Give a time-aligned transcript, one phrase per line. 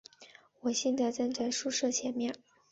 [0.61, 2.33] 我现在站在宿舍前面